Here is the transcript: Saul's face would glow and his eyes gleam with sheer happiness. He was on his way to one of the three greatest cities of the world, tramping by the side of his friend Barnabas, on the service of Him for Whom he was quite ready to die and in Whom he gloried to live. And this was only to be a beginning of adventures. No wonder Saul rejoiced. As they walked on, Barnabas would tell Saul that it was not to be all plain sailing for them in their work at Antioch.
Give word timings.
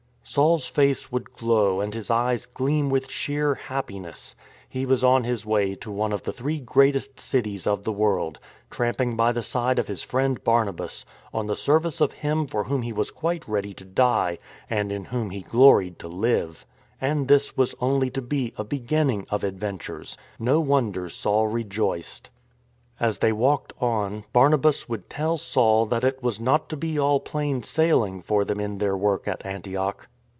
Saul's 0.23 0.65
face 0.65 1.11
would 1.11 1.33
glow 1.33 1.81
and 1.81 1.93
his 1.93 2.09
eyes 2.09 2.45
gleam 2.45 2.89
with 2.89 3.11
sheer 3.11 3.55
happiness. 3.55 4.33
He 4.69 4.85
was 4.85 5.03
on 5.03 5.25
his 5.25 5.45
way 5.45 5.75
to 5.75 5.91
one 5.91 6.13
of 6.13 6.23
the 6.23 6.31
three 6.31 6.61
greatest 6.61 7.19
cities 7.19 7.67
of 7.67 7.83
the 7.83 7.91
world, 7.91 8.39
tramping 8.69 9.17
by 9.17 9.33
the 9.33 9.41
side 9.41 9.77
of 9.77 9.89
his 9.89 10.03
friend 10.03 10.41
Barnabas, 10.41 11.03
on 11.33 11.47
the 11.47 11.55
service 11.57 11.99
of 11.99 12.13
Him 12.13 12.47
for 12.47 12.63
Whom 12.65 12.81
he 12.83 12.93
was 12.93 13.11
quite 13.11 13.45
ready 13.45 13.73
to 13.73 13.83
die 13.83 14.37
and 14.69 14.89
in 14.89 15.05
Whom 15.05 15.31
he 15.31 15.41
gloried 15.41 15.99
to 15.99 16.07
live. 16.07 16.65
And 17.01 17.27
this 17.27 17.57
was 17.57 17.75
only 17.81 18.09
to 18.11 18.21
be 18.21 18.53
a 18.57 18.63
beginning 18.63 19.27
of 19.29 19.43
adventures. 19.43 20.15
No 20.39 20.61
wonder 20.61 21.09
Saul 21.09 21.47
rejoiced. 21.47 22.29
As 23.01 23.19
they 23.19 23.33
walked 23.33 23.73
on, 23.81 24.23
Barnabas 24.31 24.87
would 24.87 25.09
tell 25.09 25.37
Saul 25.37 25.85
that 25.87 26.05
it 26.05 26.23
was 26.23 26.39
not 26.39 26.69
to 26.69 26.77
be 26.77 26.97
all 26.97 27.19
plain 27.19 27.63
sailing 27.63 28.21
for 28.21 28.45
them 28.45 28.61
in 28.61 28.77
their 28.77 28.95
work 28.95 29.27
at 29.27 29.45
Antioch. 29.45 30.07